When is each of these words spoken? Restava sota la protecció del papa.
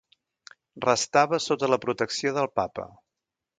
Restava 0.85 1.39
sota 1.49 1.71
la 1.73 1.81
protecció 1.85 2.35
del 2.41 2.53
papa. 2.61 2.89